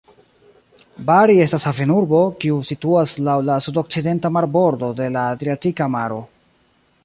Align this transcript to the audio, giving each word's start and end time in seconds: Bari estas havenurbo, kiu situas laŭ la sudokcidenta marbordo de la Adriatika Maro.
Bari 1.09 1.35
estas 1.45 1.65
havenurbo, 1.71 2.21
kiu 2.45 2.57
situas 2.71 3.13
laŭ 3.29 3.37
la 3.51 3.59
sudokcidenta 3.69 4.33
marbordo 4.39 4.93
de 5.01 5.11
la 5.19 5.29
Adriatika 5.35 5.93
Maro. 5.99 6.23